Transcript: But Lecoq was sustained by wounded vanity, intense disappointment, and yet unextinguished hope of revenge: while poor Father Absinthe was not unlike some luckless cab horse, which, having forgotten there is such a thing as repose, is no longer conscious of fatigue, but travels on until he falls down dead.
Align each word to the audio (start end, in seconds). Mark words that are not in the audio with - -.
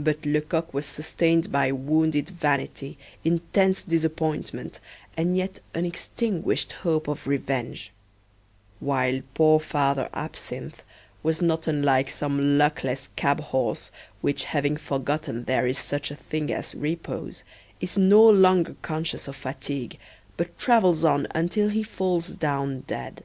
But 0.00 0.26
Lecoq 0.26 0.74
was 0.74 0.84
sustained 0.84 1.52
by 1.52 1.70
wounded 1.70 2.28
vanity, 2.28 2.98
intense 3.22 3.84
disappointment, 3.84 4.80
and 5.16 5.36
yet 5.36 5.60
unextinguished 5.76 6.72
hope 6.82 7.06
of 7.06 7.28
revenge: 7.28 7.92
while 8.80 9.20
poor 9.34 9.60
Father 9.60 10.08
Absinthe 10.12 10.82
was 11.22 11.40
not 11.40 11.68
unlike 11.68 12.10
some 12.10 12.58
luckless 12.58 13.10
cab 13.14 13.38
horse, 13.38 13.92
which, 14.22 14.42
having 14.42 14.76
forgotten 14.76 15.44
there 15.44 15.68
is 15.68 15.78
such 15.78 16.10
a 16.10 16.16
thing 16.16 16.52
as 16.52 16.74
repose, 16.74 17.44
is 17.80 17.96
no 17.96 18.28
longer 18.28 18.74
conscious 18.82 19.28
of 19.28 19.36
fatigue, 19.36 20.00
but 20.36 20.58
travels 20.58 21.04
on 21.04 21.28
until 21.32 21.68
he 21.68 21.84
falls 21.84 22.34
down 22.34 22.80
dead. 22.88 23.22